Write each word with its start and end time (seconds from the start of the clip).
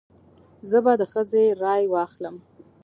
زه 0.69 0.79
به 0.85 0.93
د 0.99 1.01
ښځې 1.11 1.43
رای 1.63 1.83
واخلم. 1.93 2.35